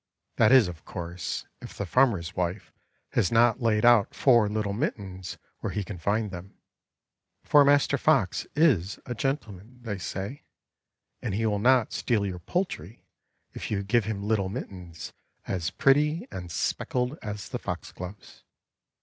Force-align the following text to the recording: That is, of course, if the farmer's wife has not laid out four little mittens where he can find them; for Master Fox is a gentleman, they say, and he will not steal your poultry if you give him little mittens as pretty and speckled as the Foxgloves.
That 0.37 0.51
is, 0.51 0.67
of 0.67 0.83
course, 0.83 1.45
if 1.61 1.77
the 1.77 1.85
farmer's 1.85 2.35
wife 2.35 2.73
has 3.09 3.31
not 3.31 3.61
laid 3.61 3.85
out 3.85 4.15
four 4.15 4.49
little 4.49 4.73
mittens 4.73 5.37
where 5.59 5.71
he 5.71 5.83
can 5.83 5.99
find 5.99 6.31
them; 6.31 6.55
for 7.43 7.63
Master 7.63 7.99
Fox 7.99 8.47
is 8.55 8.97
a 9.05 9.13
gentleman, 9.13 9.77
they 9.83 9.99
say, 9.99 10.41
and 11.21 11.35
he 11.35 11.45
will 11.45 11.59
not 11.59 11.93
steal 11.93 12.25
your 12.25 12.39
poultry 12.39 13.05
if 13.53 13.69
you 13.69 13.83
give 13.83 14.05
him 14.05 14.23
little 14.23 14.49
mittens 14.49 15.13
as 15.45 15.69
pretty 15.69 16.27
and 16.31 16.51
speckled 16.51 17.15
as 17.21 17.49
the 17.49 17.59
Foxgloves. 17.59 18.43